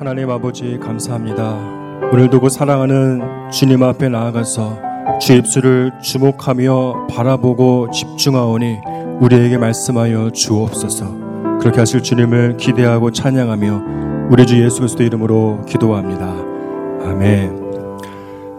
하나님 0.00 0.30
아버지 0.30 0.78
감사합니다. 0.78 1.58
오늘도 2.10 2.40
그 2.40 2.48
사랑하는 2.48 3.50
주님 3.50 3.82
앞에 3.82 4.08
나아가서 4.08 4.78
주 5.20 5.34
입술을 5.34 5.92
주목하며 6.02 7.08
바라보고 7.10 7.90
집중하오니 7.90 8.78
우리에게 9.20 9.58
말씀하여 9.58 10.30
주옵소서. 10.30 11.58
그렇게 11.60 11.80
하실 11.80 12.02
주님을 12.02 12.56
기대하고 12.56 13.12
찬양하며 13.12 14.28
우리 14.30 14.46
주 14.46 14.64
예수 14.64 14.78
그리스도 14.78 15.02
이름으로 15.02 15.66
기도합니다. 15.68 16.34
아멘. 17.04 17.60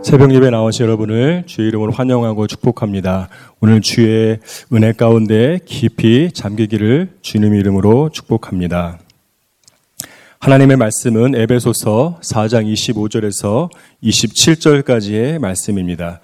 새벽 0.03 0.31
예배 0.35 0.51
나오신 0.51 0.85
여러분을 0.85 1.45
주의 1.47 1.69
이름으로 1.69 1.91
환영하고 1.91 2.45
축복합니다. 2.45 3.29
오늘 3.61 3.81
주의 3.81 4.37
은혜 4.71 4.91
가운데 4.91 5.57
깊이 5.65 6.31
잠기기를 6.31 7.09
주님 7.23 7.55
이름으로 7.55 8.09
축복합니다. 8.09 8.99
하나님의 10.41 10.75
말씀은 10.75 11.35
에베소서 11.35 12.17
4장 12.23 12.65
25절에서 12.73 13.69
27절까지의 14.01 15.37
말씀입니다. 15.37 16.19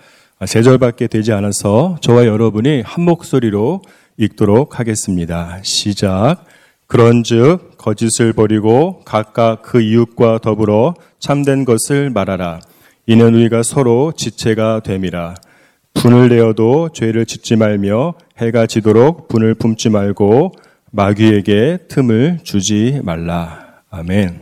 세 0.48 0.64
절밖에 0.64 1.06
되지 1.06 1.34
않아서 1.34 1.98
저와 2.02 2.26
여러분이 2.26 2.82
한 2.82 3.06
목소리로 3.06 3.84
읽도록 4.18 4.80
하겠습니다. 4.80 5.60
시작. 5.62 6.46
그런즉 6.88 7.78
거짓을 7.78 8.34
버리고 8.34 9.04
각각 9.06 9.62
그 9.62 9.82
이웃과 9.82 10.40
더불어 10.40 10.96
참된 11.20 11.64
것을 11.64 12.10
말하라. 12.10 12.62
이는 13.06 13.36
우리가 13.36 13.62
서로 13.62 14.14
지체가 14.18 14.80
됨이라. 14.80 15.36
분을 15.94 16.30
내어도 16.30 16.90
죄를 16.92 17.28
짓지 17.28 17.56
말며 17.56 18.16
해가 18.40 18.66
지도록 18.66 19.28
분을 19.28 19.54
품지 19.54 19.92
말고 19.92 20.54
마귀에게 20.92 21.86
틈을 21.88 22.40
주지 22.42 23.00
말라. 23.04 23.67
아멘. 23.90 24.42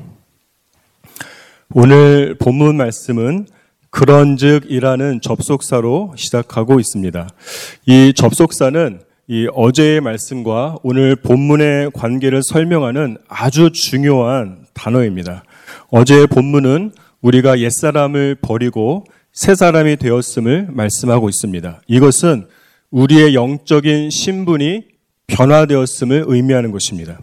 오늘 1.74 2.36
본문 2.40 2.78
말씀은 2.78 3.46
그런즉이라는 3.92 5.22
접속사로 5.22 6.14
시작하고 6.18 6.80
있습니다. 6.80 7.30
이 7.86 8.14
접속사는 8.16 9.02
이 9.28 9.48
어제의 9.54 10.02
말씀과 10.02 10.78
오늘 10.82 11.16
본문의 11.16 11.92
관계를 11.94 12.42
설명하는 12.44 13.18
아주 13.28 13.72
중요한 13.72 14.66
단어입니다. 14.74 15.44
어제의 15.90 16.26
본문은 16.28 16.92
우리가 17.22 17.60
옛사람을 17.60 18.38
버리고 18.42 19.06
새 19.32 19.54
사람이 19.54 19.98
되었음을 19.98 20.70
말씀하고 20.72 21.30
있습니다. 21.30 21.82
이것은 21.88 22.48
우리의 22.90 23.36
영적인 23.36 24.10
신분이 24.10 24.86
변화되었음을 25.28 26.26
의미하는 26.28 26.72
것입니다. 26.72 27.20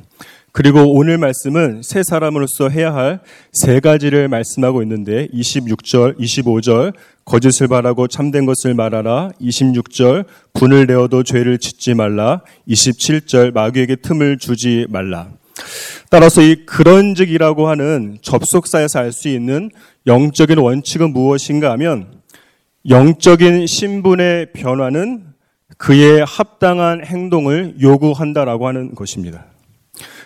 그리고 0.52 0.92
오늘 0.94 1.16
말씀은 1.16 1.80
새 1.82 2.02
사람으로서 2.02 2.68
해야 2.68 2.94
할 2.94 3.20
세 3.52 3.80
가지를 3.80 4.28
말씀하고 4.28 4.82
있는데 4.82 5.28
26절, 5.28 6.18
25절 6.18 6.94
거짓을 7.24 7.68
바라고 7.68 8.08
참된 8.08 8.46
것을 8.46 8.74
말하라. 8.74 9.30
26절 9.40 10.24
분을 10.54 10.86
내어도 10.86 11.22
죄를 11.22 11.58
짓지 11.58 11.94
말라. 11.94 12.42
27절 12.68 13.52
마귀에게 13.52 13.96
틈을 13.96 14.38
주지 14.38 14.86
말라. 14.88 15.28
따라서 16.10 16.42
이 16.42 16.66
그런즉이라고 16.66 17.68
하는 17.68 18.18
접속사에서 18.22 18.98
알 18.98 19.12
수 19.12 19.28
있는 19.28 19.70
영적인 20.06 20.58
원칙은 20.58 21.12
무엇인가 21.12 21.70
하면 21.72 22.20
영적인 22.88 23.66
신분의 23.66 24.52
변화는 24.54 25.24
그의 25.78 26.24
합당한 26.24 27.04
행동을 27.04 27.76
요구한다라고 27.80 28.66
하는 28.66 28.94
것입니다. 28.94 29.46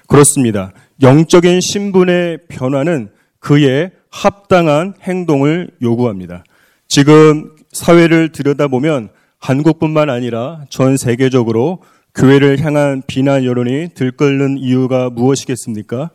그렇습니다. 0.06 0.72
영적인 1.02 1.60
신분의 1.60 2.38
변화는 2.48 3.10
그의 3.38 3.90
합당한 4.10 4.94
행동을 5.02 5.70
요구합니다. 5.82 6.44
지금 6.88 7.50
사회를 7.72 8.32
들여다보면 8.32 9.10
한국뿐만 9.38 10.08
아니라 10.10 10.64
전 10.70 10.96
세계적으로 10.96 11.82
교회를 12.14 12.64
향한 12.64 13.02
비난 13.06 13.44
여론이 13.44 13.90
들끓는 13.94 14.58
이유가 14.58 15.10
무엇이겠습니까? 15.10 16.10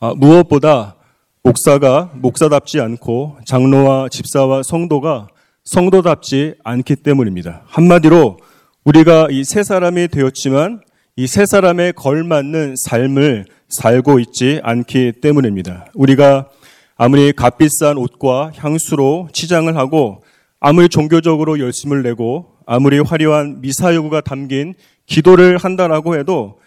아, 0.00 0.14
무엇보다 0.16 0.96
목사가 1.44 2.10
목사답지 2.14 2.80
않고 2.80 3.38
장로와 3.44 4.08
집사와 4.08 4.62
성도가 4.64 5.28
성도답지 5.64 6.54
않기 6.64 6.96
때문입니다. 6.96 7.62
한마디로 7.66 8.38
우리가 8.84 9.28
이 9.30 9.44
세 9.44 9.62
사람이 9.62 10.08
되었지만 10.08 10.80
이 11.16 11.28
세 11.28 11.46
사람에 11.46 11.92
걸맞는 11.92 12.74
삶을 12.76 13.44
살고 13.68 14.18
있지 14.18 14.58
않기 14.64 15.12
때문입니다. 15.22 15.86
우리가 15.94 16.48
아무리 16.96 17.32
값비싼 17.32 17.98
옷과 17.98 18.50
향수로 18.56 19.28
치장을 19.32 19.74
하고 19.76 20.24
아무리 20.58 20.88
종교적으로 20.88 21.60
열심을 21.60 22.02
내고 22.02 22.56
아무리 22.66 22.98
화려한 22.98 23.60
미사여구가 23.60 24.22
담긴 24.22 24.74
기도를 25.06 25.56
한다라고 25.56 26.16
해도 26.16 26.58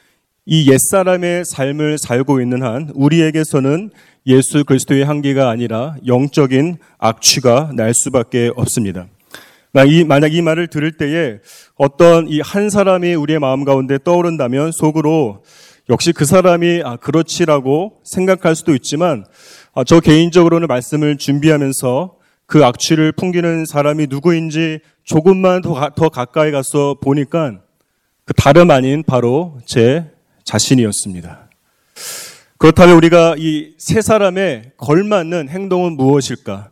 이 0.45 0.71
옛사람의 0.71 1.43
삶을 1.45 1.97
살고 1.97 2.39
있는 2.39 2.63
한 2.63 2.89
우리에게서는 2.95 3.89
예수 4.27 4.63
그리스도의 4.63 5.03
한계가 5.03 5.49
아니라 5.49 5.97
영적인 6.05 6.77
악취가 6.99 7.71
날 7.75 7.93
수밖에 7.93 8.51
없습니다. 8.55 9.07
만약 9.73 10.33
이 10.33 10.41
말을 10.41 10.67
들을 10.67 10.91
때에 10.91 11.39
어떤 11.75 12.27
이 12.27 12.39
한 12.41 12.69
사람이 12.69 13.13
우리의 13.15 13.39
마음 13.39 13.63
가운데 13.65 13.97
떠오른다면 14.03 14.71
속으로 14.71 15.43
역시 15.89 16.11
그 16.11 16.25
사람이 16.25 16.81
아, 16.83 16.95
그렇지라고 16.97 17.99
생각할 18.03 18.55
수도 18.55 18.73
있지만 18.75 19.25
아, 19.73 19.83
저 19.83 19.99
개인적으로는 19.99 20.67
말씀을 20.67 21.17
준비하면서 21.17 22.15
그 22.45 22.65
악취를 22.65 23.11
풍기는 23.11 23.65
사람이 23.65 24.07
누구인지 24.09 24.79
조금만 25.03 25.61
더, 25.61 25.91
가까이 26.09 26.51
가서 26.51 26.95
보니까 27.01 27.59
그 28.25 28.33
다름 28.33 28.71
아닌 28.71 29.03
바로 29.03 29.59
제 29.65 30.05
자신이었습니다. 30.43 31.49
그렇다면 32.57 32.95
우리가 32.97 33.35
이 33.37 33.75
세 33.77 34.01
사람의 34.01 34.71
걸맞는 34.77 35.49
행동은 35.49 35.93
무엇일까? 35.93 36.69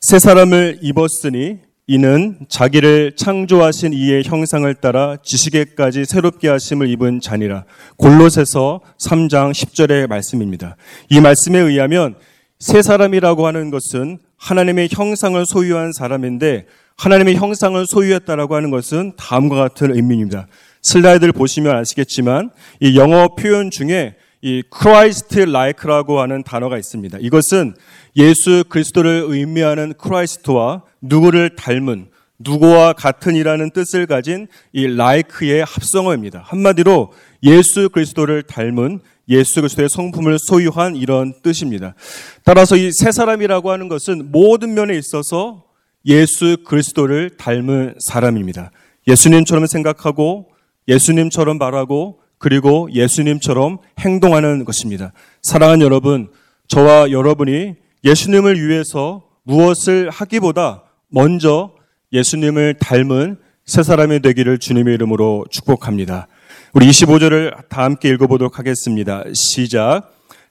세 0.00 0.18
사람을 0.18 0.80
입었으니 0.82 1.58
이는 1.86 2.38
자기를 2.48 3.16
창조하신 3.16 3.94
이의 3.94 4.24
형상을 4.24 4.72
따라 4.74 5.16
지식에까지 5.22 6.04
새롭게 6.04 6.48
하심을 6.48 6.90
입은 6.90 7.20
자니라. 7.20 7.64
골로새서 7.96 8.82
3장 9.00 9.52
10절의 9.52 10.06
말씀입니다. 10.08 10.76
이 11.08 11.20
말씀에 11.20 11.58
의하면 11.58 12.14
세 12.58 12.82
사람이라고 12.82 13.46
하는 13.46 13.70
것은 13.70 14.18
하나님의 14.36 14.90
형상을 14.92 15.44
소유한 15.46 15.92
사람인데 15.92 16.66
하나님의 16.98 17.36
형상을 17.36 17.86
소유했다라고 17.86 18.54
하는 18.54 18.70
것은 18.70 19.14
다음과 19.16 19.56
같은 19.56 19.94
의미입니다. 19.94 20.46
슬라이드를 20.82 21.32
보시면 21.32 21.74
아시겠지만 21.74 22.50
이 22.80 22.98
영어 22.98 23.34
표현 23.34 23.70
중에 23.70 24.14
이 24.42 24.62
Christ 24.72 25.40
like라고 25.40 26.20
하는 26.20 26.42
단어가 26.42 26.78
있습니다. 26.78 27.18
이것은 27.20 27.74
예수 28.16 28.64
그리스도를 28.68 29.24
의미하는 29.28 29.92
Christ와 29.94 30.82
누구를 31.02 31.56
닮은 31.56 32.08
누구와 32.38 32.92
같은이라는 32.92 33.70
뜻을 33.70 34.06
가진 34.06 34.46
이 34.72 34.84
like의 34.84 35.64
합성어입니다. 35.64 36.42
한마디로 36.44 37.12
예수 37.42 37.88
그리스도를 37.88 38.42
닮은 38.42 39.00
예수 39.28 39.60
그리스도의 39.60 39.88
성품을 39.88 40.38
소유한 40.38 40.96
이런 40.96 41.34
뜻입니다. 41.42 41.94
따라서 42.44 42.76
이 42.76 42.90
세 42.92 43.10
사람이라고 43.10 43.70
하는 43.70 43.88
것은 43.88 44.30
모든 44.30 44.74
면에 44.74 44.96
있어서 44.96 45.64
예수 46.04 46.58
그리스도를 46.64 47.36
닮은 47.36 47.96
사람입니다. 47.98 48.70
예수님처럼 49.08 49.66
생각하고 49.66 50.48
예수님처럼 50.88 51.58
말하고 51.58 52.20
그리고 52.38 52.88
예수님처럼 52.92 53.78
행동하는 53.98 54.64
것입니다. 54.64 55.12
사랑하는 55.42 55.84
여러분, 55.84 56.28
저와 56.68 57.10
여러분이 57.10 57.74
예수님을 58.06 58.64
위해서 58.64 59.24
무엇을 59.42 60.10
하기보다 60.10 60.84
먼저 61.08 61.72
예수님을 62.12 62.74
닮은 62.78 63.36
새 63.64 63.82
사람이 63.82 64.20
되기를 64.20 64.58
주님의 64.58 64.94
이름으로 64.94 65.44
축복합니다. 65.50 66.28
우리 66.72 66.86
25절을 66.88 67.68
다 67.68 67.82
함께 67.82 68.08
읽어보도록 68.10 68.60
하겠습니다. 68.60 69.24
시작. 69.34 70.02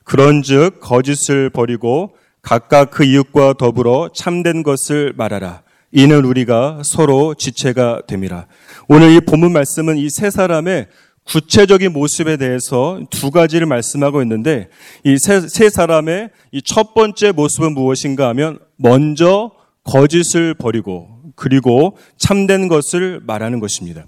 그런즉 0.04 0.82
거짓을 0.82 1.50
버리고 1.50 2.18
각각 2.42 2.92
그 2.92 3.06
이웃과 3.06 3.54
더불어 3.54 4.10
참된 4.14 4.62
것을 4.62 5.14
말하라. 5.16 5.62
이는 5.94 6.26
우리가 6.26 6.82
서로 6.84 7.36
지체가 7.36 8.02
됨이라. 8.06 8.48
오늘 8.90 9.12
이 9.12 9.22
본문 9.22 9.54
말씀은 9.54 9.98
이 9.98 10.10
세 10.10 10.30
사람의 10.30 10.88
구체적인 11.26 11.92
모습에 11.94 12.38
대해서 12.38 13.00
두 13.10 13.32
가지를 13.32 13.66
말씀하고 13.68 14.22
있는데 14.22 14.70
이 15.04 15.18
세 15.18 15.70
사람의 15.70 16.30
이 16.52 16.62
첫 16.62 16.94
번째 16.94 17.32
모습은 17.32 17.74
무엇인가 17.74 18.28
하면 18.30 18.60
먼저 18.78 19.52
거짓을 19.84 20.54
버리고 20.54 21.10
그리고 21.36 21.98
참된 22.18 22.68
것을 22.68 23.22
말하는 23.26 23.60
것입니다. 23.60 24.06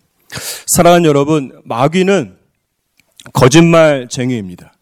사랑하는 0.66 1.06
여러분, 1.06 1.62
마귀는 1.66 2.38
거짓말쟁이입니다. 3.34 4.74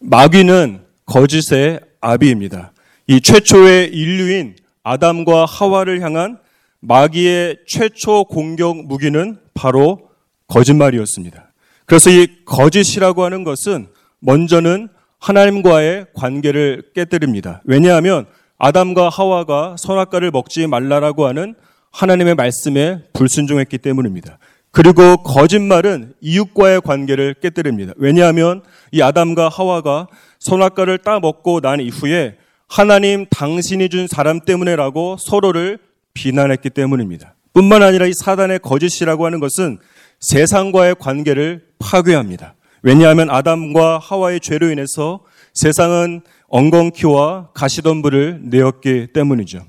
마귀는 0.00 0.84
거짓의 1.06 1.80
아비입니다. 2.00 2.72
이 3.06 3.20
최초의 3.20 3.88
인류인 3.92 4.56
아담과 4.82 5.44
하와를 5.44 6.00
향한 6.00 6.38
마귀의 6.80 7.58
최초 7.66 8.24
공격 8.24 8.86
무기는 8.86 9.38
바로 9.54 10.08
거짓말이었습니다. 10.46 11.49
그래서 11.90 12.08
이 12.08 12.28
거짓이라고 12.44 13.24
하는 13.24 13.42
것은 13.42 13.88
먼저는 14.20 14.90
하나님과의 15.18 16.06
관계를 16.14 16.84
깨뜨립니다. 16.94 17.62
왜냐하면 17.64 18.26
아담과 18.58 19.08
하와가 19.08 19.74
선악과를 19.76 20.30
먹지 20.30 20.68
말라라고 20.68 21.26
하는 21.26 21.56
하나님의 21.90 22.36
말씀에 22.36 23.00
불순종했기 23.12 23.78
때문입니다. 23.78 24.38
그리고 24.70 25.16
거짓말은 25.24 26.14
이웃과의 26.20 26.82
관계를 26.82 27.34
깨뜨립니다. 27.42 27.92
왜냐하면 27.96 28.62
이 28.92 29.02
아담과 29.02 29.48
하와가 29.48 30.06
선악과를 30.38 30.98
따 30.98 31.18
먹고 31.18 31.60
난 31.60 31.80
이후에 31.80 32.36
하나님 32.68 33.26
당신이 33.28 33.88
준 33.88 34.06
사람 34.06 34.38
때문에라고 34.38 35.16
서로를 35.18 35.80
비난했기 36.14 36.70
때문입니다. 36.70 37.34
뿐만 37.52 37.82
아니라 37.82 38.06
이 38.06 38.12
사단의 38.14 38.60
거짓이라고 38.60 39.26
하는 39.26 39.40
것은 39.40 39.80
세상과의 40.20 40.96
관계를 40.98 41.64
파괴합니다. 41.78 42.54
왜냐하면 42.82 43.30
아담과 43.30 43.98
하와의 43.98 44.40
죄로 44.40 44.70
인해서 44.70 45.20
세상은 45.54 46.22
엉겅퀴와 46.48 47.50
가시덤불을 47.54 48.40
내었기 48.44 49.08
때문이죠. 49.12 49.66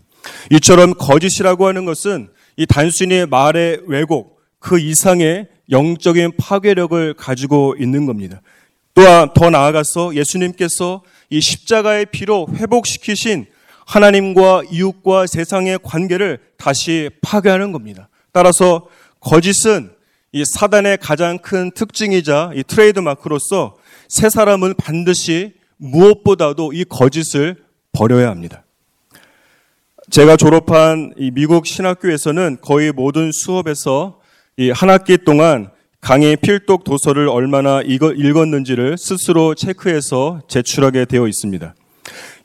이처럼 0.51 0.93
거짓이라고 0.93 1.67
하는 1.67 1.85
것은 1.85 2.29
이 2.57 2.65
단순히 2.65 3.25
말의 3.25 3.81
왜곡, 3.87 4.39
그 4.59 4.79
이상의 4.79 5.47
영적인 5.69 6.33
파괴력을 6.37 7.13
가지고 7.15 7.75
있는 7.79 8.05
겁니다. 8.05 8.41
또한 8.93 9.29
더 9.33 9.49
나아가서 9.49 10.15
예수님께서 10.15 11.01
이 11.29 11.39
십자가의 11.39 12.07
피로 12.07 12.47
회복시키신 12.53 13.45
하나님과 13.85 14.63
이웃과 14.69 15.27
세상의 15.27 15.79
관계를 15.81 16.39
다시 16.57 17.09
파괴하는 17.21 17.71
겁니다. 17.71 18.09
따라서 18.31 18.87
거짓은 19.21 19.91
이 20.33 20.43
사단의 20.45 20.97
가장 21.01 21.37
큰 21.39 21.71
특징이자 21.71 22.51
이 22.55 22.63
트레이드 22.63 22.99
마크로서 22.99 23.75
새 24.07 24.29
사람은 24.29 24.75
반드시 24.75 25.53
무엇보다도 25.77 26.71
이 26.73 26.85
거짓을 26.85 27.57
버려야 27.91 28.29
합니다. 28.29 28.63
제가 30.09 30.37
졸업한 30.37 31.13
이 31.17 31.31
미국 31.31 31.65
신학교에서는 31.67 32.59
거의 32.61 32.91
모든 32.91 33.31
수업에서 33.31 34.19
이 34.57 34.69
한 34.71 34.89
학기 34.89 35.17
동안 35.17 35.69
강의 36.01 36.35
필독 36.35 36.83
도서를 36.83 37.27
얼마나 37.29 37.81
읽었는지를 37.81 38.97
스스로 38.97 39.53
체크해서 39.55 40.41
제출하게 40.47 41.05
되어 41.05 41.27
있습니다. 41.27 41.73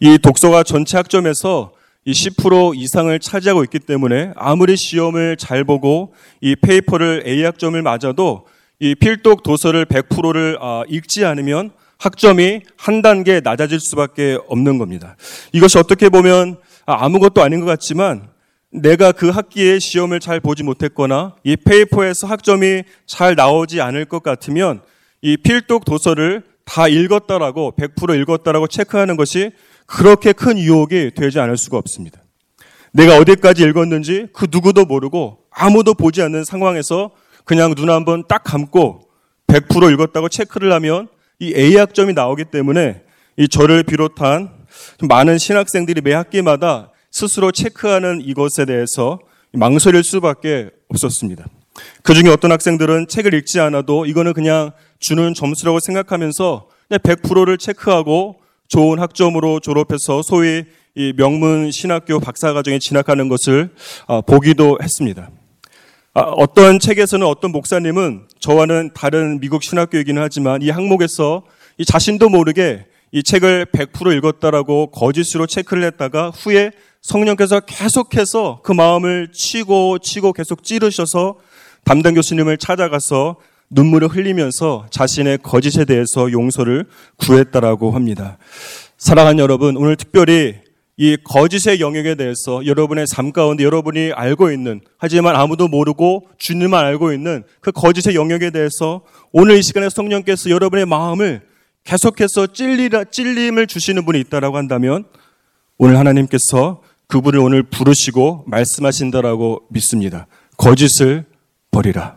이 0.01 0.19
독서가 0.19 0.63
전체 0.63 0.97
학점에서 0.97 1.73
이 2.07 2.13
10% 2.13 2.77
이상을 2.77 3.19
차지하고 3.19 3.65
있기 3.65 3.81
때문에 3.81 4.31
아무리 4.37 4.77
시험을 4.77 5.37
잘 5.37 5.65
보고 5.65 6.15
이 6.41 6.55
paper를 6.55 7.25
A 7.27 7.43
학점을 7.43 7.83
맞아도 7.83 8.47
이 8.79 8.95
필독 8.95 9.43
도서를 9.43 9.87
100%를 9.87 10.57
아, 10.61 10.85
읽지 10.89 11.25
않으면 11.25 11.73
학점이 11.99 12.61
한 12.77 13.03
단계 13.03 13.41
낮아질 13.41 13.81
수밖에 13.81 14.39
없는 14.47 14.79
겁니다. 14.79 15.17
이것이 15.53 15.79
어떻게 15.79 16.09
보면 16.09 16.59
아, 16.87 17.05
아무것도 17.05 17.43
아닌 17.43 17.59
것 17.59 17.67
같지만 17.67 18.29
내가 18.71 19.11
그 19.11 19.29
학기에 19.29 19.81
시험을 19.81 20.21
잘 20.21 20.39
보지 20.39 20.63
못했거나 20.63 21.35
이 21.43 21.57
페이퍼에서 21.57 22.29
학점이 22.29 22.85
잘 23.07 23.35
나오지 23.35 23.81
않을 23.81 24.05
것 24.05 24.23
같으면 24.23 24.81
이 25.23 25.37
필독 25.37 25.85
도서를 25.85 26.45
다 26.65 26.87
읽었다라고 26.87 27.75
100% 27.77 28.21
읽었다라고 28.23 28.69
체크하는 28.69 29.17
것이 29.17 29.51
그렇게 29.87 30.33
큰 30.33 30.59
유혹이 30.59 31.13
되지 31.15 31.39
않을 31.41 31.57
수가 31.57 31.79
없습니다. 31.79 32.23
내가 32.93 33.19
어디까지 33.19 33.63
읽었는지 33.65 34.29
그 34.33 34.47
누구도 34.51 34.85
모르고 34.85 35.39
아무도 35.51 35.95
보지 35.95 36.23
않는 36.23 36.45
상황에서 36.45 37.11
그냥 37.45 37.75
눈 37.75 37.91
한번 37.91 38.25
딱 38.27 38.43
감고 38.43 39.09
100% 39.47 39.93
읽었다고 39.93 40.29
체크를 40.29 40.73
하면 40.73 41.09
이 41.39 41.53
A 41.55 41.77
학점이 41.77 42.15
나오기 42.15 42.47
때문에 42.47 43.03
이 43.37 43.49
저를 43.49 43.83
비롯한 43.83 44.51
많은 45.09 45.39
신학생들이 45.39 46.01
매 46.01 46.15
학기마다 46.15 46.91
스스로 47.11 47.53
체크하는 47.53 48.21
이것에 48.23 48.65
대해서 48.65 49.21
망설일 49.53 50.03
수밖에 50.03 50.71
없었습니다. 50.89 51.47
그 52.03 52.15
중에 52.15 52.31
어떤 52.31 52.53
학생들은 52.53 53.09
책을 53.09 53.35
읽지 53.35 53.61
않아도 53.61 54.07
이거는 54.07 54.33
그냥 54.33 54.73
주는 54.99 55.35
점수라고 55.35 55.81
생각하면서 55.81 56.69
100%를 56.91 57.59
체크하고 57.59 58.37
좋은 58.69 58.99
학점으로 58.99 59.61
졸업해서 59.61 60.23
소위 60.23 60.65
이 60.95 61.13
명문 61.17 61.71
신학교 61.71 62.19
박사과정에 62.19 62.79
진학하는 62.79 63.29
것을 63.29 63.71
아, 64.07 64.21
보기도 64.23 64.79
했습니다. 64.83 65.31
아, 66.15 66.21
어떤 66.21 66.79
책에서는 66.79 67.27
어떤 67.27 67.53
목사님은 67.53 68.29
저와는 68.41 68.91
다른 68.95 69.39
미국 69.39 69.63
신학교이기는 69.63 70.23
하지만 70.23 70.63
이 70.63 70.71
항목에서 70.71 71.43
이 71.77 71.85
자신도 71.85 72.31
모르게 72.31 72.87
이 73.13 73.23
책을 73.23 73.67
100% 73.67 74.17
읽었다라고 74.17 74.91
거짓으로 74.91 75.47
체크를 75.47 75.85
했다가 75.85 76.31
후에 76.31 76.71
성령께서 77.03 77.61
계속해서 77.61 78.61
그 78.63 78.73
마음을 78.73 79.31
치고 79.33 79.99
치고 79.99 80.33
계속 80.33 80.65
찌르셔서 80.65 81.37
담당 81.85 82.15
교수님을 82.15 82.57
찾아가서 82.57 83.37
눈물을 83.71 84.09
흘리면서 84.09 84.87
자신의 84.91 85.39
거짓에 85.43 85.85
대해서 85.85 86.31
용서를 86.31 86.87
구했다라고 87.17 87.91
합니다. 87.91 88.39
사랑하는 88.99 89.39
여러분, 89.39 89.77
오늘 89.77 89.97
특별히 89.97 90.55
이 90.99 91.19
거짓의 91.23 91.81
영역에 91.81 92.15
대해서 92.15 92.65
여러분의 92.65 93.07
삶 93.07 93.31
가운데 93.31 93.65
여러분이 93.65 94.13
알고 94.13 94.51
있는 94.51 94.81
하지만 94.97 95.37
아무도 95.37 95.69
모르고 95.69 96.27
주님만 96.39 96.83
알고 96.87 97.13
있는 97.13 97.45
그 97.61 97.71
거짓의 97.71 98.15
영역에 98.15 98.51
대해서 98.51 99.03
오늘 99.31 99.59
이 99.59 99.63
시간에 99.63 99.91
성령께서 99.91 100.49
여러분의 100.49 100.87
마음을 100.87 101.43
계속해서 101.85 102.49
찔리라 102.49 103.05
찔림을 103.05 103.67
주시는 103.67 104.07
분이 104.07 104.21
있다라고 104.21 104.57
한다면 104.57 105.05
오늘 105.77 105.99
하나님께서 105.99 106.83
그분을 107.09 107.41
오늘 107.41 107.63
부르시고 107.63 108.45
말씀하신다라고 108.47 109.67
믿습니다. 109.71 110.27
거짓을 110.57 111.25
버리라. 111.71 112.16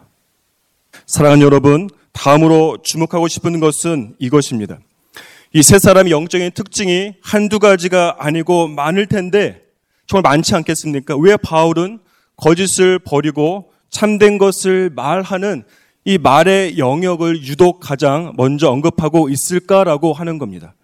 사랑하는 1.09 1.43
여러분, 1.43 1.89
다음으로 2.11 2.77
주목하고 2.83 3.27
싶은 3.27 3.59
것은 3.59 4.13
이것입니다. 4.19 4.77
이 5.53 5.63
세 5.63 5.79
사람의 5.79 6.11
영적인 6.11 6.51
특징이 6.51 7.15
한두 7.23 7.57
가지가 7.57 8.17
아니고 8.19 8.67
많을 8.67 9.07
텐데 9.07 9.63
정말 10.05 10.31
많지 10.31 10.53
않겠습니까? 10.53 11.17
왜 11.17 11.35
바울은 11.35 11.97
거짓을 12.37 12.99
버리고 12.99 13.71
참된 13.89 14.37
것을 14.37 14.91
말하는 14.95 15.63
이 16.05 16.19
말의 16.19 16.77
영역을 16.77 17.41
유독 17.43 17.79
가장 17.79 18.33
먼저 18.37 18.69
언급하고 18.69 19.29
있을까라고 19.29 20.13
하는 20.13 20.37
겁니다. 20.37 20.75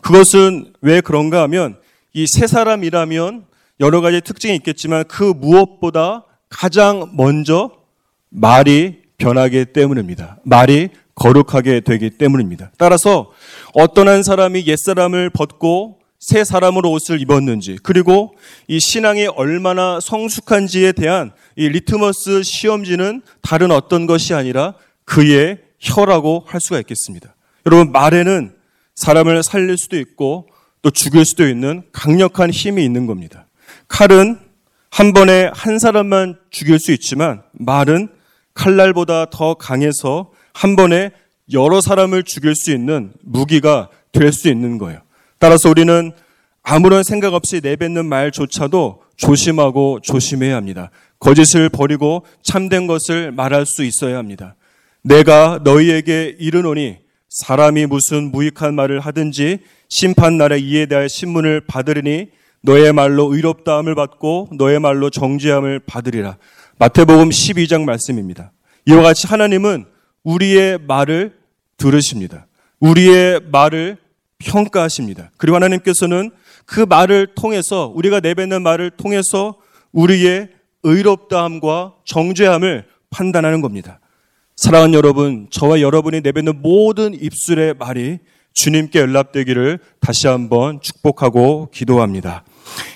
그것은 0.00 0.72
왜 0.80 1.02
그런가 1.02 1.42
하면 1.42 1.76
이 2.14 2.24
세 2.26 2.46
사람이라면 2.46 3.44
여러 3.80 4.00
가지 4.00 4.22
특징이 4.22 4.56
있겠지만 4.56 5.04
그 5.08 5.24
무엇보다 5.24 6.24
가장 6.48 7.10
먼저 7.14 7.70
말이 8.30 9.03
변하기 9.18 9.66
때문입니다. 9.66 10.38
말이 10.44 10.90
거룩하게 11.14 11.80
되기 11.80 12.10
때문입니다. 12.10 12.72
따라서 12.76 13.30
어떤 13.72 14.08
한 14.08 14.22
사람이 14.22 14.66
옛사람을 14.66 15.30
벗고 15.30 15.98
새 16.18 16.42
사람으로 16.42 16.90
옷을 16.90 17.20
입었는지 17.20 17.78
그리고 17.82 18.34
이 18.66 18.80
신앙이 18.80 19.26
얼마나 19.26 20.00
성숙한지에 20.00 20.92
대한 20.92 21.32
이 21.54 21.68
리트머스 21.68 22.42
시험지는 22.42 23.22
다른 23.42 23.70
어떤 23.70 24.06
것이 24.06 24.32
아니라 24.32 24.74
그의 25.04 25.58
혀라고 25.78 26.44
할 26.46 26.60
수가 26.60 26.78
있겠습니다. 26.80 27.34
여러분 27.66 27.92
말에는 27.92 28.54
사람을 28.94 29.42
살릴 29.42 29.76
수도 29.76 29.98
있고 29.98 30.48
또 30.82 30.90
죽일 30.90 31.24
수도 31.24 31.46
있는 31.46 31.82
강력한 31.92 32.50
힘이 32.50 32.84
있는 32.84 33.06
겁니다. 33.06 33.46
칼은 33.88 34.38
한 34.90 35.12
번에 35.12 35.50
한 35.52 35.78
사람만 35.78 36.38
죽일 36.50 36.78
수 36.78 36.92
있지만 36.92 37.42
말은 37.52 38.08
칼날보다 38.54 39.26
더 39.30 39.54
강해서 39.54 40.30
한 40.52 40.76
번에 40.76 41.10
여러 41.52 41.80
사람을 41.80 42.22
죽일 42.22 42.54
수 42.54 42.70
있는 42.72 43.12
무기가 43.22 43.88
될 44.12 44.32
수 44.32 44.48
있는 44.48 44.78
거예요. 44.78 45.00
따라서 45.38 45.68
우리는 45.68 46.12
아무런 46.62 47.02
생각 47.02 47.34
없이 47.34 47.60
내뱉는 47.62 48.06
말조차도 48.06 49.02
조심하고 49.16 50.00
조심해야 50.02 50.56
합니다. 50.56 50.90
거짓을 51.18 51.68
버리고 51.68 52.24
참된 52.42 52.86
것을 52.86 53.32
말할 53.32 53.66
수 53.66 53.84
있어야 53.84 54.16
합니다. 54.16 54.54
내가 55.02 55.60
너희에게 55.64 56.36
이르노니 56.38 56.98
사람이 57.28 57.86
무슨 57.86 58.30
무익한 58.30 58.74
말을 58.74 59.00
하든지 59.00 59.58
심판 59.88 60.38
날에 60.38 60.58
이에 60.58 60.86
대하여 60.86 61.08
신문을 61.08 61.62
받으리니 61.66 62.28
너의 62.62 62.92
말로 62.92 63.34
의롭다함을 63.34 63.94
받고 63.94 64.50
너의 64.56 64.80
말로 64.80 65.10
정죄함을 65.10 65.80
받으리라. 65.80 66.38
마태복음 66.78 67.28
12장 67.28 67.84
말씀입니다. 67.84 68.52
이와 68.86 69.02
같이 69.02 69.26
하나님은 69.26 69.84
우리의 70.24 70.78
말을 70.86 71.34
들으십니다. 71.76 72.46
우리의 72.80 73.40
말을 73.50 73.96
평가하십니다. 74.38 75.30
그리고 75.36 75.56
하나님께서는 75.56 76.30
그 76.66 76.80
말을 76.80 77.34
통해서 77.34 77.92
우리가 77.94 78.20
내뱉는 78.20 78.62
말을 78.62 78.90
통해서 78.90 79.56
우리의 79.92 80.48
의롭다함과 80.82 81.94
정죄함을 82.04 82.84
판단하는 83.10 83.60
겁니다. 83.60 84.00
사랑하는 84.56 84.94
여러분, 84.94 85.46
저와 85.50 85.80
여러분이 85.80 86.20
내뱉는 86.20 86.60
모든 86.60 87.14
입술의 87.14 87.74
말이 87.78 88.18
주님께 88.52 89.00
연락되기를 89.00 89.78
다시 90.00 90.26
한번 90.26 90.80
축복하고 90.80 91.70
기도합니다. 91.72 92.44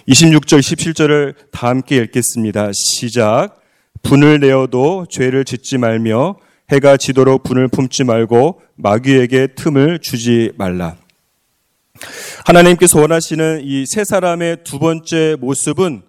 26절, 0.09 0.61
27절을 0.61 1.35
다 1.51 1.69
함께 1.69 1.97
읽겠습니다. 1.97 2.71
시작. 2.73 3.58
분을 4.03 4.41
내어도 4.41 5.07
죄를 5.09 5.45
짓지 5.45 5.79
말며 5.79 6.37
해가 6.71 6.97
지도록 6.97 7.43
분을 7.45 7.69
품지 7.69 8.05
말고 8.05 8.61
마귀에게 8.77 9.49
틈을 9.57 10.01
주지 10.01 10.53
말라. 10.57 10.97
하나님께서 12.47 13.01
원하시는 13.01 13.63
이 13.65 13.85
세 13.87 14.05
사람의 14.05 14.59
두 14.65 14.79
번째 14.79 15.37
모습은 15.41 16.03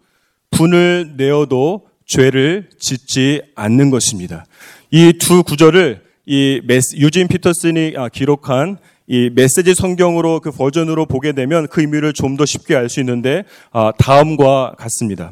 분을 0.52 1.14
내어도 1.18 1.88
죄를 2.06 2.70
짓지 2.80 3.42
않는 3.56 3.90
것입니다. 3.90 4.46
이 4.92 5.14
두 5.14 5.44
구절을 5.44 6.02
이 6.26 6.62
메스, 6.66 6.96
유진 6.98 7.28
피터슨이 7.28 7.94
아, 7.98 8.10
기록한 8.10 8.78
이 9.08 9.32
메시지 9.34 9.74
성경으로 9.74 10.40
그 10.40 10.52
버전으로 10.52 11.08
보게 11.08 11.32
되면 11.32 11.68
그 11.68 11.82
의미를 11.82 12.14
좀 12.14 12.38
더 12.38 12.46
쉽게 12.46 12.76
알 12.76 12.90
수 12.90 13.00
있는데 13.00 13.44
아, 13.72 13.92
다음과 13.98 14.76
같습니다. 14.78 15.32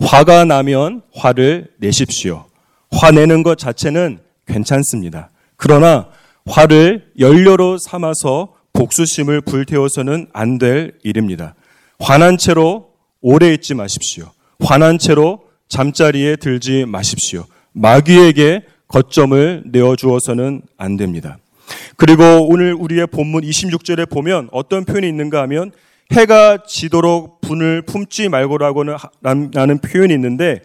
화가 0.00 0.44
나면 0.44 1.02
화를 1.14 1.68
내십시오. 1.78 2.46
화내는 2.90 3.42
것 3.42 3.58
자체는 3.58 4.18
괜찮습니다. 4.46 5.30
그러나 5.56 6.08
화를 6.46 7.10
연료로 7.18 7.78
삼아서 7.78 8.54
복수심을 8.72 9.40
불태워서는 9.42 10.28
안 10.32 10.58
될 10.58 10.92
일입니다. 11.02 11.54
화난 12.00 12.36
채로 12.38 12.90
오래 13.20 13.52
있지 13.54 13.74
마십시오. 13.74 14.30
화난 14.60 14.98
채로 14.98 15.44
잠자리에 15.68 16.36
들지 16.36 16.84
마십시오. 16.84 17.44
마귀에게 17.72 18.62
거점을 18.88 19.62
내어주어서는 19.66 20.62
안 20.76 20.96
됩니다. 20.96 21.38
그리고 21.96 22.46
오늘 22.48 22.74
우리의 22.74 23.06
본문 23.06 23.42
26절에 23.42 24.10
보면 24.10 24.48
어떤 24.52 24.84
표현이 24.84 25.08
있는가 25.08 25.40
하면 25.42 25.72
해가 26.12 26.64
지도록 26.66 27.40
분을 27.40 27.82
품지 27.82 28.28
말고라고는 28.28 28.96
라는 29.22 29.78
표현이 29.78 30.12
있는데 30.14 30.62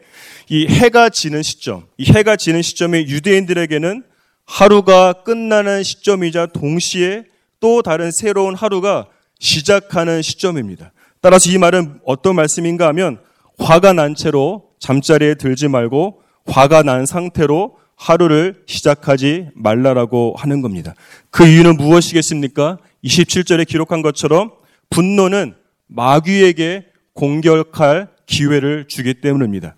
이 0.49 0.67
해가 0.67 1.09
지는 1.09 1.43
시점, 1.43 1.85
이 1.97 2.11
해가 2.11 2.35
지는 2.35 2.61
시점이 2.61 3.01
유대인들에게는 3.07 4.03
하루가 4.45 5.13
끝나는 5.13 5.83
시점이자 5.83 6.47
동시에 6.47 7.23
또 7.59 7.81
다른 7.81 8.11
새로운 8.11 8.55
하루가 8.55 9.07
시작하는 9.39 10.21
시점입니다. 10.21 10.91
따라서 11.21 11.51
이 11.51 11.57
말은 11.57 11.99
어떤 12.05 12.35
말씀인가 12.35 12.87
하면 12.87 13.19
화가 13.59 13.93
난 13.93 14.15
채로 14.15 14.69
잠자리에 14.79 15.35
들지 15.35 15.67
말고 15.67 16.21
화가 16.47 16.83
난 16.83 17.05
상태로 17.05 17.77
하루를 17.95 18.63
시작하지 18.65 19.49
말라라고 19.53 20.33
하는 20.37 20.61
겁니다. 20.61 20.95
그 21.29 21.45
이유는 21.45 21.75
무엇이겠습니까? 21.75 22.77
27절에 23.03 23.67
기록한 23.67 24.01
것처럼 24.01 24.51
분노는 24.89 25.55
마귀에게 25.87 26.85
공격할 27.13 28.09
기회를 28.25 28.87
주기 28.87 29.15
때문입니다. 29.15 29.75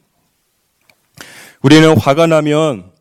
우리는 1.62 1.98
화가 1.98 2.28
나면 2.28 2.92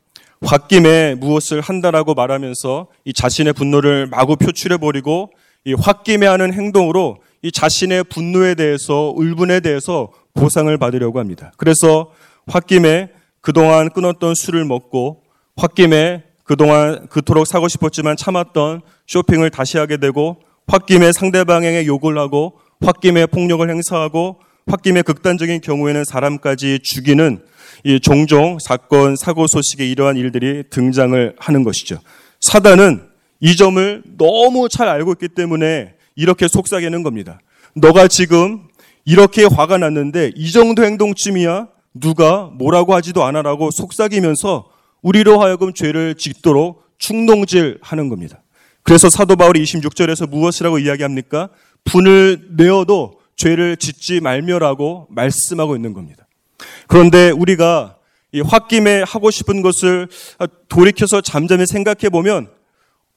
홧김에 0.43 1.17
무엇을 1.17 1.61
한다라고 1.61 2.15
말하면서 2.15 2.89
이 3.05 3.13
자신의 3.13 3.53
분노를 3.53 4.07
마구 4.07 4.37
표출해버리고 4.37 5.31
이 5.65 5.75
홧김에 5.75 6.27
하는 6.27 6.53
행동으로 6.53 7.19
이 7.43 7.53
자신의 7.53 8.05
분노에 8.05 8.55
대해서 8.55 9.13
울분에 9.15 9.61
대해서 9.61 10.11
보상을 10.35 10.77
받으려고 10.79 11.19
합니다. 11.19 11.53
그래서 11.57 12.13
홧김에 12.47 13.11
그동안 13.41 13.91
끊었던 13.91 14.35
술을 14.35 14.65
먹고 14.65 15.23
홧김에 15.57 16.25
그동안 16.45 17.07
그토록 17.09 17.47
사고 17.47 17.69
싶었지만 17.69 18.17
참았던 18.17 18.83
쇼핑을 19.07 19.51
다시 19.51 19.79
하게 19.79 19.99
되고 19.99 20.41
홧김에 20.67 21.13
상대방에게 21.13 21.87
욕을 21.87 22.19
하고 22.19 22.59
홧김에 22.81 23.27
폭력을 23.27 23.69
행사하고 23.69 24.41
홧김에 24.67 25.03
극단적인 25.03 25.61
경우에는 25.61 26.05
사람까지 26.05 26.81
죽이는 26.83 27.43
이 27.85 28.01
종종 28.01 28.59
사건, 28.61 29.17
사고 29.17 29.47
소식에 29.47 29.87
이러한 29.89 30.17
일들이 30.17 30.65
등장을 30.71 31.35
하는 31.39 31.65
것이죠. 31.65 31.99
사단은 32.41 33.03
이 33.41 33.57
점을 33.57 34.03
너무 34.19 34.69
잘 34.69 34.89
알고 34.89 35.13
있기 35.13 35.29
때문에 35.29 35.95
이렇게 36.15 36.47
속삭이는 36.47 37.03
겁니다. 37.03 37.41
너가 37.75 38.09
지금 38.09 38.69
이렇게 39.05 39.45
화가 39.45 39.79
났는데 39.79 40.33
이 40.37 40.53
정도 40.53 40.85
행동쯤이야 40.85 41.69
누가 41.95 42.51
뭐라고 42.55 42.95
하지도 42.95 43.25
않아라고 43.25 43.71
속삭이면서 43.71 44.69
우리로 45.03 45.41
하여금 45.41 45.73
죄를 45.73 46.15
짓도록 46.15 46.85
충동질 46.99 47.79
하는 47.81 48.09
겁니다. 48.09 48.40
그래서 48.83 49.11
사도 49.11 49.37
바울이 49.37 49.63
26절에서 49.63 50.29
무엇이라고 50.29 50.79
이야기합니까? 50.79 51.49
분을 51.85 52.49
내어도 52.57 53.21
죄를 53.37 53.77
짓지 53.77 54.21
말며라고 54.21 55.07
말씀하고 55.11 55.77
있는 55.77 55.93
겁니다. 55.93 56.27
그런데 56.87 57.31
우리가 57.31 57.97
이 58.33 58.41
홧김에 58.41 59.03
하고 59.03 59.31
싶은 59.31 59.63
것을 59.63 60.09
돌이켜서 60.69 61.21
잠잠히 61.21 61.67
생각해 61.67 62.11
보면 62.11 62.49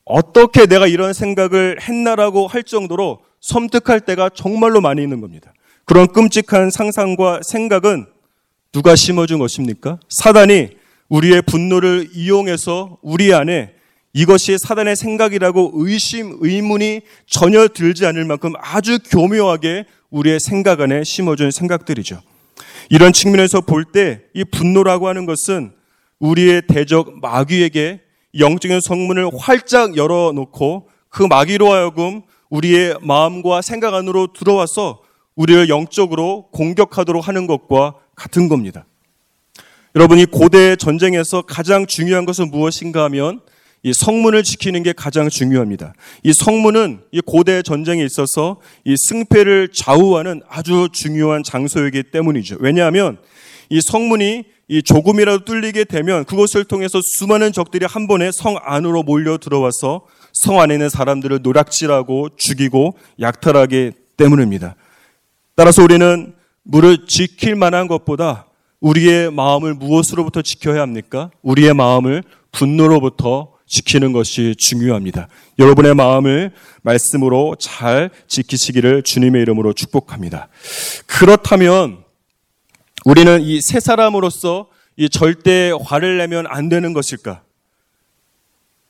어떻게 0.05 0.65
내가 0.65 0.87
이런 0.87 1.13
생각을 1.13 1.77
했나라고 1.81 2.47
할 2.47 2.63
정도로 2.63 3.21
섬뜩할 3.41 4.01
때가 4.01 4.29
정말로 4.29 4.81
많이 4.81 5.03
있는 5.03 5.21
겁니다. 5.21 5.53
그런 5.85 6.07
끔찍한 6.07 6.71
상상과 6.71 7.41
생각은 7.43 8.07
누가 8.71 8.95
심어준 8.95 9.39
것입니까? 9.39 9.99
사단이 10.09 10.69
우리의 11.09 11.41
분노를 11.43 12.09
이용해서 12.13 12.97
우리 13.01 13.33
안에 13.33 13.75
이것이 14.13 14.57
사단의 14.59 14.95
생각이라고 14.95 15.71
의심, 15.73 16.37
의문이 16.39 17.01
전혀 17.25 17.67
들지 17.67 18.05
않을 18.05 18.25
만큼 18.25 18.53
아주 18.59 18.99
교묘하게 18.99 19.85
우리의 20.11 20.39
생각 20.39 20.81
안에 20.81 21.03
심어준 21.03 21.49
생각들이죠. 21.51 22.21
이런 22.89 23.11
측면에서 23.11 23.61
볼 23.61 23.85
때 23.91 24.21
이 24.35 24.43
분노라고 24.43 25.07
하는 25.07 25.25
것은 25.25 25.71
우리의 26.19 26.63
대적 26.67 27.19
마귀에게 27.21 28.01
영적인 28.37 28.81
성문을 28.81 29.29
활짝 29.37 29.97
열어놓고 29.97 30.89
그 31.09 31.23
마귀로 31.23 31.71
하여금 31.71 32.21
우리의 32.49 32.95
마음과 33.01 33.61
생각 33.61 33.93
안으로 33.95 34.33
들어와서 34.33 35.01
우리를 35.35 35.69
영적으로 35.69 36.49
공격하도록 36.51 37.27
하는 37.27 37.47
것과 37.47 37.95
같은 38.15 38.47
겁니다. 38.47 38.85
여러분, 39.95 40.19
이 40.19 40.25
고대 40.25 40.75
전쟁에서 40.75 41.41
가장 41.43 41.87
중요한 41.87 42.25
것은 42.25 42.51
무엇인가 42.51 43.03
하면 43.05 43.41
이 43.83 43.91
성문을 43.93 44.43
지키는 44.43 44.81
게 44.81 44.93
가장 44.93 45.29
중요합니다. 45.29 45.93
이 46.23 46.31
성문은 46.31 47.01
이 47.11 47.19
고대 47.19 47.61
전쟁에 47.61 48.03
있어서 48.05 48.61
이 48.85 48.95
승패를 48.95 49.69
좌우하는 49.73 50.41
아주 50.47 50.87
중요한 50.93 51.43
장소이기 51.43 52.03
때문이죠. 52.03 52.57
왜냐하면 52.61 53.17
이 53.69 53.81
성문이 53.81 54.45
이 54.69 54.81
조금이라도 54.81 55.43
뚫리게 55.43 55.83
되면 55.83 56.23
그것을 56.23 56.63
통해서 56.63 57.01
수많은 57.03 57.51
적들이 57.51 57.85
한 57.85 58.07
번에 58.07 58.31
성 58.31 58.55
안으로 58.63 59.03
몰려 59.03 59.37
들어와서 59.37 60.05
성 60.31 60.61
안에 60.61 60.75
있는 60.75 60.87
사람들을 60.87 61.39
노략질하고 61.43 62.29
죽이고 62.37 62.97
약탈하기 63.19 63.91
때문입니다. 64.15 64.75
따라서 65.55 65.83
우리는 65.83 66.33
물을 66.63 67.05
지킬 67.05 67.55
만한 67.55 67.87
것보다 67.87 68.47
우리의 68.79 69.31
마음을 69.31 69.73
무엇으로부터 69.73 70.41
지켜야 70.41 70.81
합니까? 70.81 71.31
우리의 71.41 71.73
마음을 71.73 72.23
분노로부터 72.51 73.52
지키는 73.73 74.11
것이 74.11 74.53
중요합니다. 74.59 75.27
여러분의 75.57 75.95
마음을 75.95 76.51
말씀으로 76.83 77.55
잘 77.59 78.11
지키시기를 78.27 79.01
주님의 79.01 79.41
이름으로 79.41 79.73
축복합니다. 79.73 80.47
그렇다면 81.07 82.03
우리는 83.03 83.41
이 83.41 83.59
세 83.61 83.79
사람으로서 83.79 84.67
이 84.95 85.09
절대 85.09 85.71
화를 85.83 86.19
내면 86.19 86.45
안 86.47 86.69
되는 86.69 86.93
것일까? 86.93 87.41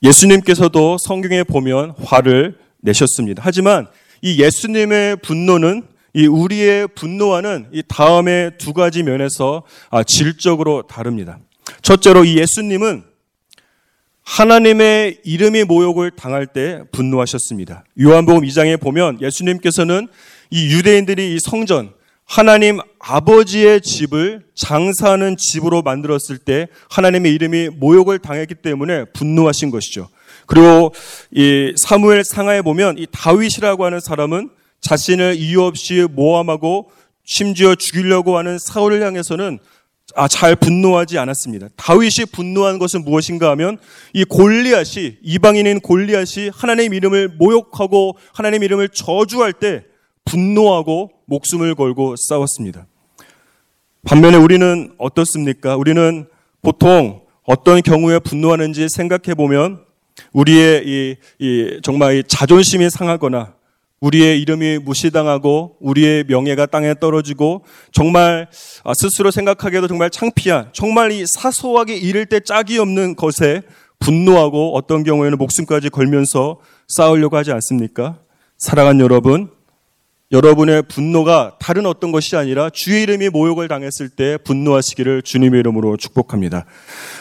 예수님께서도 0.03 0.97
성경에 0.97 1.43
보면 1.43 1.91
화를 2.03 2.57
내셨습니다. 2.81 3.41
하지만 3.45 3.87
이 4.21 4.41
예수님의 4.43 5.15
분노는 5.17 5.83
이 6.13 6.27
우리의 6.27 6.89
분노와는 6.89 7.69
이 7.71 7.83
다음에 7.87 8.51
두 8.57 8.73
가지 8.73 9.01
면에서 9.01 9.63
아, 9.89 10.03
질적으로 10.03 10.83
다릅니다. 10.87 11.39
첫째로 11.81 12.25
이 12.25 12.37
예수님은 12.37 13.12
하나님의 14.23 15.19
이름이 15.23 15.65
모욕을 15.65 16.11
당할 16.11 16.47
때 16.47 16.81
분노하셨습니다. 16.91 17.83
요한복음 17.99 18.43
2장에 18.43 18.79
보면 18.79 19.21
예수님께서는 19.21 20.07
이 20.49 20.73
유대인들이 20.73 21.35
이 21.35 21.39
성전 21.39 21.91
하나님 22.25 22.79
아버지의 22.99 23.81
집을 23.81 24.43
장사하는 24.55 25.35
집으로 25.37 25.81
만들었을 25.81 26.37
때 26.43 26.67
하나님의 26.89 27.33
이름이 27.33 27.69
모욕을 27.75 28.19
당했기 28.19 28.55
때문에 28.55 29.05
분노하신 29.13 29.71
것이죠. 29.71 30.09
그리고 30.45 30.93
이 31.31 31.73
사무엘 31.75 32.23
상하에 32.23 32.61
보면 32.61 32.97
이 32.97 33.07
다윗이라고 33.11 33.85
하는 33.85 33.99
사람은 33.99 34.49
자신을 34.81 35.35
이유 35.35 35.63
없이 35.63 36.07
모함하고 36.09 36.91
심지어 37.25 37.75
죽이려고 37.75 38.37
하는 38.37 38.57
사울을 38.57 39.01
향해서는 39.01 39.59
아, 40.15 40.27
잘 40.27 40.55
분노하지 40.55 41.17
않았습니다. 41.17 41.69
다윗이 41.75 42.25
분노한 42.31 42.77
것은 42.77 43.03
무엇인가 43.03 43.49
하면 43.51 43.77
이 44.13 44.23
골리앗이 44.25 45.17
이방인인 45.23 45.79
골리앗이 45.79 46.51
하나님 46.53 46.93
이름을 46.93 47.29
모욕하고 47.29 48.17
하나님 48.33 48.63
이름을 48.63 48.89
저주할 48.89 49.53
때 49.53 49.85
분노하고 50.25 51.11
목숨을 51.25 51.75
걸고 51.75 52.15
싸웠습니다. 52.17 52.85
반면에 54.05 54.37
우리는 54.37 54.93
어떻습니까? 54.97 55.77
우리는 55.77 56.27
보통 56.61 57.21
어떤 57.43 57.81
경우에 57.81 58.19
분노하는지 58.19 58.89
생각해 58.89 59.33
보면 59.35 59.81
우리의 60.33 60.83
이, 60.85 61.15
이 61.39 61.79
정말 61.81 62.17
이 62.17 62.23
자존심이 62.27 62.89
상하거나 62.89 63.55
우리의 64.03 64.41
이름이 64.41 64.79
무시당하고 64.79 65.77
우리의 65.79 66.25
명예가 66.27 66.65
땅에 66.65 66.93
떨어지고 66.99 67.63
정말 67.93 68.49
아, 68.83 68.93
스스로 68.93 69.31
생각하기에도 69.31 69.87
정말 69.87 70.09
창피한 70.09 70.71
정말 70.73 71.13
이 71.13 71.25
사소하게 71.25 71.95
이를 71.95 72.25
때 72.25 72.41
짝이 72.41 72.77
없는 72.79 73.15
것에 73.15 73.61
분노하고 73.99 74.75
어떤 74.75 75.03
경우에는 75.03 75.37
목숨까지 75.37 75.89
걸면서 75.89 76.59
싸우려고 76.89 77.37
하지 77.37 77.53
않습니까? 77.53 78.19
사랑하는 78.57 78.99
여러분, 78.99 79.49
여러분의 80.33 80.83
분노가 80.89 81.55
다른 81.61 81.85
어떤 81.85 82.11
것이 82.11 82.35
아니라 82.35 82.69
주의 82.69 83.03
이름이 83.03 83.29
모욕을 83.29 83.69
당했을 83.69 84.09
때 84.09 84.37
분노하시기를 84.43 85.21
주님의 85.21 85.61
이름으로 85.61 85.95
축복합니다. 85.95 86.65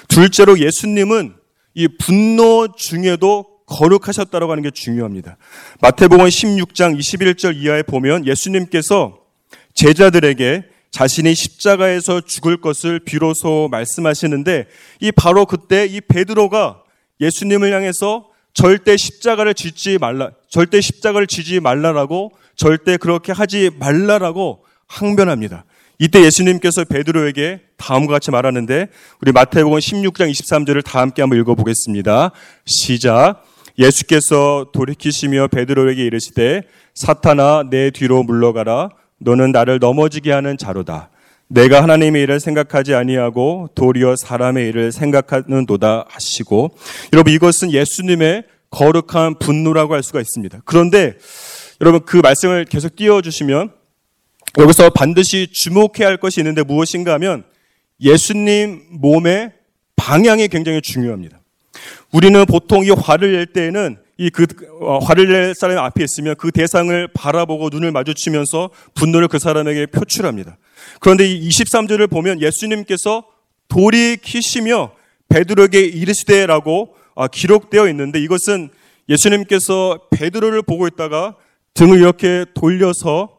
둘째로 0.08 0.58
예수님은 0.58 1.34
이 1.74 1.88
분노 1.98 2.68
중에도 2.76 3.51
거룩하셨다라고 3.66 4.52
하는 4.52 4.62
게 4.62 4.71
중요합니다. 4.71 5.37
마태복음 5.81 6.26
16장 6.26 6.99
21절 6.99 7.57
이하에 7.57 7.83
보면 7.83 8.26
예수님께서 8.26 9.19
제자들에게 9.75 10.64
자신이 10.90 11.35
십자가에서 11.35 12.21
죽을 12.21 12.61
것을 12.61 13.00
비로소 13.00 13.69
말씀하시는데 13.71 14.66
이 15.00 15.11
바로 15.12 15.47
그때 15.47 15.87
이 15.87 16.00
베드로가 16.00 16.83
예수님을 17.21 17.73
향해서 17.73 18.28
절대 18.52 18.99
십자가를 18.99 19.54
짓지 19.54 19.97
말라, 19.99 20.31
절대 20.50 20.81
십자가를 20.83 21.26
지지 21.26 21.61
말라라고 21.61 22.33
절대 22.57 22.99
그렇게 22.99 23.33
하지 23.33 23.71
말라라고 23.78 24.64
항변합니다. 24.87 25.64
이때 25.99 26.23
예수님께서 26.25 26.85
베드로에게 26.85 27.61
다음과 27.78 28.14
같이 28.14 28.31
말하는데 28.31 28.88
우리 29.21 29.33
마태복음 29.33 29.78
16장 29.78 30.31
23절을 30.31 30.85
다 30.85 31.00
함께 31.00 31.23
한번 31.23 31.38
읽어보겠습니다. 31.38 32.33
시작. 32.66 33.45
예수께서 33.79 34.67
돌이키시며 34.73 35.49
베드로에게 35.49 36.05
이르시되 36.05 36.62
사탄아 36.95 37.64
내 37.71 37.91
뒤로 37.91 38.23
물러가라 38.23 38.91
너는 39.19 39.52
나를 39.52 39.79
넘어지게 39.79 40.33
하는 40.33 40.59
자로다. 40.59 41.11
내가 41.49 41.83
하나님의 41.83 42.23
일을 42.23 42.41
생각하지 42.41 42.95
아니하고 42.95 43.69
도리어 43.75 44.17
사람의 44.17 44.69
일을 44.69 44.91
생각하는도다 44.91 46.07
하시고 46.09 46.75
여러분 47.12 47.33
이것은 47.33 47.73
예수님의 47.73 48.45
거룩한 48.71 49.38
분노라고 49.38 49.93
할 49.95 50.02
수가 50.02 50.21
있습니다. 50.21 50.62
그런데 50.64 51.19
여러분 51.83 52.00
그 52.07 52.17
말씀을 52.17 52.64
계속 52.64 52.97
띄워주시면 52.97 53.71
여기서 54.59 54.91
반드시 54.91 55.49
주목해야 55.52 56.09
할 56.09 56.17
것이 56.17 56.41
있는데 56.41 56.62
무엇인가 56.62 57.12
하면 57.14 57.45
예수님 58.00 58.83
몸의 58.91 59.52
방향이 59.97 60.49
굉장히 60.49 60.81
중요합니다. 60.81 61.41
우리는 62.12 62.45
보통 62.47 62.85
이 62.85 62.91
화를 62.91 63.33
낼 63.33 63.47
때에는 63.47 63.99
이그 64.19 64.47
어, 64.81 64.99
화를 64.99 65.29
낼 65.29 65.55
사람 65.55 65.79
앞에 65.79 66.05
있으면 66.05 66.35
그 66.37 66.52
대상을 66.52 67.09
바라보고 67.14 67.71
눈을 67.71 67.93
마주치면서 67.93 68.71
분노를 68.95 69.29
그 69.29 69.38
사람에게 69.38 69.87
표출합니다. 69.87 70.59
그런데 71.00 71.26
이 71.26 71.49
23절을 71.49 72.11
보면 72.11 72.41
예수님께서 72.41 73.25
돌이키시며 73.69 74.93
베드로에게 75.28 75.80
이르시되라고 75.80 76.95
아, 77.15 77.26
기록되어 77.26 77.89
있는데 77.89 78.21
이것은 78.21 78.71
예수님께서 79.08 80.08
베드로를 80.11 80.63
보고 80.63 80.87
있다가 80.87 81.37
등을 81.75 81.99
이렇게 81.99 82.45
돌려서 82.54 83.39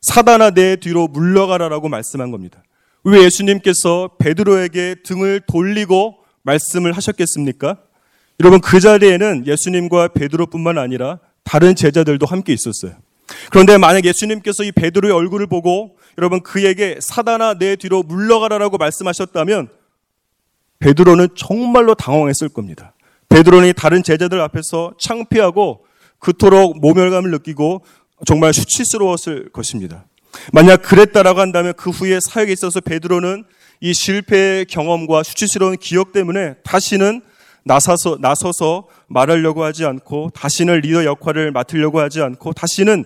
사단아 0.00 0.50
내 0.50 0.76
뒤로 0.76 1.06
물러가라라고 1.06 1.88
말씀한 1.88 2.30
겁니다. 2.30 2.62
왜 3.04 3.24
예수님께서 3.24 4.10
베드로에게 4.18 4.96
등을 5.04 5.40
돌리고 5.46 6.21
말씀을 6.42 6.92
하셨겠습니까? 6.92 7.78
여러분 8.40 8.60
그 8.60 8.80
자리에는 8.80 9.46
예수님과 9.46 10.08
베드로뿐만 10.08 10.78
아니라 10.78 11.18
다른 11.44 11.74
제자들도 11.74 12.26
함께 12.26 12.52
있었어요. 12.52 12.96
그런데 13.50 13.78
만약 13.78 14.04
예수님께서 14.04 14.64
이 14.64 14.72
베드로의 14.72 15.14
얼굴을 15.14 15.46
보고 15.46 15.96
여러분 16.18 16.42
그에게 16.42 16.98
사단아 17.00 17.54
내 17.54 17.76
뒤로 17.76 18.02
물러가라라고 18.02 18.78
말씀하셨다면 18.78 19.68
베드로는 20.80 21.28
정말로 21.36 21.94
당황했을 21.94 22.48
겁니다. 22.48 22.94
베드로는 23.28 23.72
다른 23.74 24.02
제자들 24.02 24.40
앞에서 24.40 24.94
창피하고 24.98 25.84
그토록 26.18 26.80
모멸감을 26.80 27.30
느끼고 27.30 27.84
정말 28.26 28.52
수치스러웠을 28.52 29.50
것입니다. 29.52 30.06
만약 30.52 30.82
그랬다라고 30.82 31.40
한다면 31.40 31.74
그 31.76 31.90
후에 31.90 32.18
사역에 32.20 32.52
있어서 32.52 32.80
베드로는 32.80 33.44
이 33.84 33.92
실패의 33.92 34.66
경험과 34.66 35.24
수치스러운 35.24 35.76
기억 35.76 36.12
때문에 36.12 36.54
다시는 36.62 37.20
나서서, 37.64 38.16
나서서 38.20 38.86
말하려고 39.08 39.64
하지 39.64 39.84
않고 39.84 40.30
다시는 40.34 40.80
리더 40.80 41.04
역할을 41.04 41.50
맡으려고 41.50 41.98
하지 41.98 42.22
않고 42.22 42.52
다시는 42.52 43.04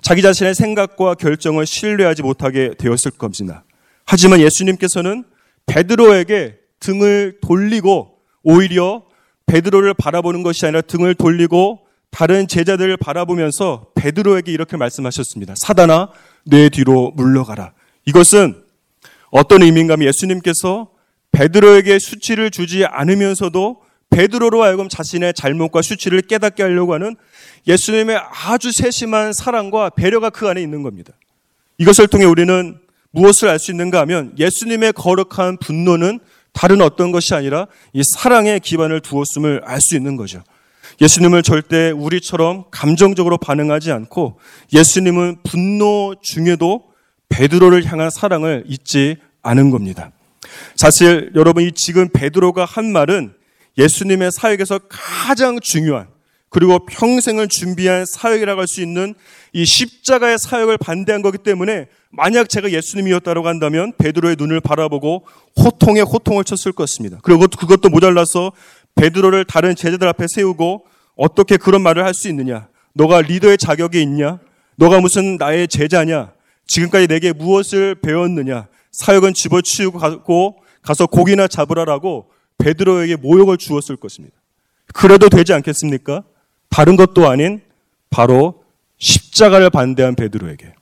자기 0.00 0.22
자신의 0.22 0.56
생각과 0.56 1.14
결정을 1.14 1.64
신뢰하지 1.64 2.22
못하게 2.22 2.74
되었을 2.76 3.12
겁니다. 3.12 3.64
하지만 4.04 4.40
예수님께서는 4.40 5.22
베드로에게 5.66 6.56
등을 6.80 7.38
돌리고 7.40 8.18
오히려 8.42 9.04
베드로를 9.46 9.94
바라보는 9.94 10.42
것이 10.42 10.66
아니라 10.66 10.80
등을 10.80 11.14
돌리고 11.14 11.86
다른 12.10 12.48
제자들을 12.48 12.96
바라보면서 12.96 13.90
베드로에게 13.94 14.50
이렇게 14.50 14.76
말씀하셨습니다. 14.76 15.54
사단아, 15.56 16.10
내 16.44 16.68
뒤로 16.68 17.12
물러가라. 17.14 17.72
이것은 18.06 18.65
어떤 19.30 19.62
의미인가 19.62 19.94
하면 19.94 20.08
예수님께서 20.08 20.88
베드로에게 21.32 21.98
수치를 21.98 22.50
주지 22.50 22.84
않으면서도 22.84 23.82
베드로로 24.10 24.62
하여금 24.62 24.88
자신의 24.88 25.34
잘못과 25.34 25.82
수치를 25.82 26.22
깨닫게 26.22 26.62
하려고 26.62 26.94
하는 26.94 27.16
예수님의 27.66 28.18
아주 28.46 28.72
세심한 28.72 29.32
사랑과 29.32 29.90
배려가 29.90 30.30
그 30.30 30.48
안에 30.48 30.62
있는 30.62 30.82
겁니다. 30.82 31.12
이것을 31.78 32.06
통해 32.06 32.24
우리는 32.24 32.78
무엇을 33.10 33.48
알 33.48 33.58
수 33.58 33.70
있는가 33.70 34.00
하면 34.00 34.32
예수님의 34.38 34.92
거룩한 34.92 35.58
분노는 35.58 36.20
다른 36.52 36.80
어떤 36.80 37.12
것이 37.12 37.34
아니라 37.34 37.66
이 37.92 38.02
사랑에 38.02 38.58
기반을 38.58 39.00
두었음을 39.00 39.62
알 39.64 39.80
수 39.80 39.96
있는 39.96 40.16
거죠. 40.16 40.42
예수님을 41.00 41.42
절대 41.42 41.90
우리처럼 41.90 42.64
감정적으로 42.70 43.36
반응하지 43.36 43.92
않고 43.92 44.38
예수님은 44.72 45.38
분노 45.42 46.14
중에도 46.22 46.84
베드로를 47.36 47.84
향한 47.84 48.08
사랑을 48.08 48.64
잊지 48.66 49.18
않은 49.42 49.70
겁니다. 49.70 50.10
사실 50.74 51.30
여러분 51.34 51.64
이 51.64 51.72
지금 51.72 52.08
베드로가 52.08 52.64
한 52.64 52.90
말은 52.90 53.34
예수님의 53.76 54.30
사역에서 54.32 54.80
가장 54.88 55.60
중요한 55.60 56.06
그리고 56.48 56.86
평생을 56.86 57.48
준비한 57.48 58.06
사역이라고 58.06 58.60
할 58.60 58.66
수 58.66 58.80
있는 58.80 59.14
이 59.52 59.66
십자가의 59.66 60.38
사역을 60.38 60.78
반대한 60.78 61.20
거기 61.20 61.36
때문에 61.36 61.88
만약 62.10 62.48
제가 62.48 62.70
예수님이었다고 62.70 63.46
한다면 63.46 63.92
베드로의 63.98 64.36
눈을 64.38 64.62
바라보고 64.62 65.26
호통에 65.62 66.00
호통을 66.00 66.44
쳤을 66.44 66.72
것입니다. 66.72 67.18
그리고 67.22 67.46
그것도 67.48 67.90
모자라서 67.90 68.52
베드로를 68.94 69.44
다른 69.44 69.76
제자들 69.76 70.08
앞에 70.08 70.26
세우고 70.26 70.86
어떻게 71.16 71.58
그런 71.58 71.82
말을 71.82 72.02
할 72.04 72.14
수 72.14 72.28
있느냐? 72.28 72.68
너가 72.94 73.20
리더의 73.20 73.58
자격이 73.58 74.00
있냐? 74.00 74.38
너가 74.76 75.00
무슨 75.00 75.36
나의 75.36 75.68
제자냐? 75.68 76.35
지금까지 76.66 77.06
내게 77.06 77.32
무엇을 77.32 77.96
배웠느냐? 77.96 78.68
사역은 78.90 79.34
집어치우고 79.34 79.98
가고 79.98 80.56
가서 80.82 81.06
고기나 81.06 81.48
잡으라라고 81.48 82.30
베드로에게 82.58 83.16
모욕을 83.16 83.56
주었을 83.56 83.96
것입니다. 83.96 84.36
그래도 84.94 85.28
되지 85.28 85.52
않겠습니까? 85.52 86.22
다른 86.70 86.96
것도 86.96 87.28
아닌 87.28 87.60
바로 88.10 88.64
십자가를 88.98 89.70
반대한 89.70 90.14
베드로에게. 90.14 90.74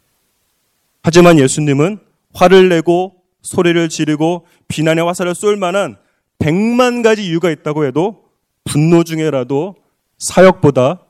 하지만 1.03 1.38
예수님은 1.38 1.99
화를 2.33 2.68
내고 2.68 3.16
소리를 3.42 3.88
지르고 3.88 4.47
비난의 4.68 5.05
화살을 5.05 5.35
쏠 5.35 5.57
만한 5.57 5.97
백만 6.38 7.03
가지 7.03 7.27
이유가 7.27 7.51
있다고 7.51 7.85
해도 7.85 8.25
분노 8.64 9.05
중에라도 9.05 9.77
사역보다 10.18 11.01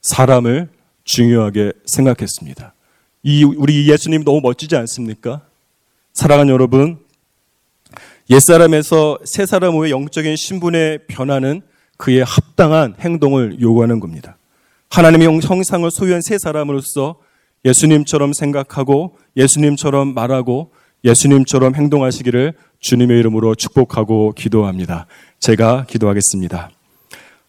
사람을 0.00 0.70
중요하게 1.04 1.72
생각했습니다. 1.86 2.74
이 3.22 3.44
우리 3.44 3.88
예수님 3.88 4.24
너무 4.24 4.40
멋지지 4.40 4.76
않습니까? 4.76 5.42
사랑하는 6.12 6.52
여러분, 6.52 6.98
옛사람에서 8.30 9.18
새사람의 9.24 9.90
영적인 9.90 10.36
신분의 10.36 11.00
변화는 11.06 11.62
그의 11.96 12.24
합당한 12.24 12.94
행동을 12.98 13.60
요구하는 13.60 14.00
겁니다. 14.00 14.36
하나님의 14.90 15.40
형상을 15.40 15.88
소유한 15.90 16.20
세 16.20 16.36
사람으로서 16.36 17.16
예수님처럼 17.64 18.32
생각하고 18.32 19.16
예수님처럼 19.36 20.14
말하고 20.14 20.72
예수님처럼 21.04 21.74
행동하시기를 21.74 22.54
주님의 22.80 23.18
이름으로 23.20 23.54
축복하고 23.54 24.32
기도합니다. 24.36 25.06
제가 25.38 25.86
기도하겠습니다. 25.88 26.70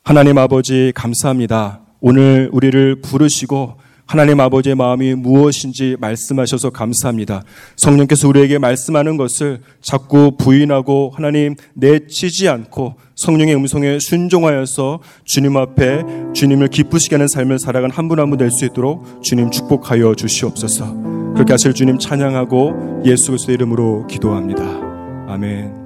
하나님 0.03 0.37
아버지 0.37 0.91
감사합니다. 0.95 1.81
오늘 1.99 2.49
우리를 2.51 3.01
부르시고 3.01 3.77
하나님 4.05 4.39
아버지의 4.39 4.75
마음이 4.75 5.15
무엇인지 5.15 5.95
말씀하셔서 5.99 6.69
감사합니다. 6.71 7.43
성령께서 7.77 8.27
우리에게 8.27 8.57
말씀하는 8.59 9.17
것을 9.17 9.61
자꾸 9.81 10.35
부인하고 10.37 11.11
하나님 11.15 11.55
내치지 11.73 12.47
않고 12.49 12.95
성령의 13.15 13.55
음성에 13.55 13.99
순종하여서 13.99 14.99
주님 15.25 15.57
앞에 15.57 16.03
주님을 16.33 16.67
기쁘시게 16.67 17.15
하는 17.15 17.27
삶을 17.27 17.59
살아간 17.59 17.91
한 17.91 18.07
분 18.07 18.19
한 18.19 18.29
분 18.29 18.37
될 18.37 18.51
수 18.51 18.65
있도록 18.65 19.23
주님 19.23 19.49
축복하여 19.51 20.15
주시옵소서. 20.15 20.93
그렇게 21.33 21.53
하실 21.53 21.73
주님 21.73 21.97
찬양하고 21.97 23.03
예수 23.05 23.27
그리스도의 23.31 23.55
이름으로 23.55 24.05
기도합니다. 24.07 24.63
아멘. 25.27 25.82